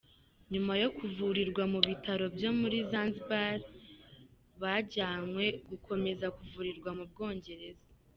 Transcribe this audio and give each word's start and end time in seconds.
Nyuma 0.51 0.73
yo 0.81 0.89
kuvurirwa 0.97 1.63
mu 1.73 1.79
bitaro 1.87 2.25
byo 2.35 2.51
muri 2.59 2.77
Zanzibar 2.91 3.57
bajyanwe 4.61 5.45
gukomeza 5.69 6.25
kuvurirwa 6.37 6.89
mu 6.99 7.05
Bwongereza. 7.11 7.85